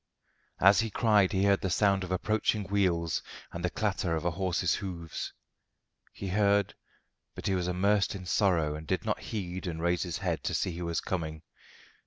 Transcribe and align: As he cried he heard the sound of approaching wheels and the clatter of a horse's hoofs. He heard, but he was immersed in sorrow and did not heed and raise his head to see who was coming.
As 0.59 0.79
he 0.79 0.89
cried 0.89 1.31
he 1.31 1.43
heard 1.43 1.61
the 1.61 1.69
sound 1.69 2.03
of 2.03 2.09
approaching 2.11 2.63
wheels 2.63 3.21
and 3.51 3.63
the 3.63 3.69
clatter 3.69 4.15
of 4.15 4.25
a 4.25 4.31
horse's 4.31 4.73
hoofs. 4.73 5.31
He 6.11 6.29
heard, 6.29 6.73
but 7.35 7.45
he 7.45 7.53
was 7.53 7.67
immersed 7.67 8.15
in 8.15 8.25
sorrow 8.25 8.73
and 8.73 8.87
did 8.87 9.05
not 9.05 9.19
heed 9.19 9.67
and 9.67 9.79
raise 9.79 10.01
his 10.01 10.17
head 10.17 10.43
to 10.45 10.55
see 10.55 10.75
who 10.75 10.85
was 10.87 11.01
coming. 11.01 11.43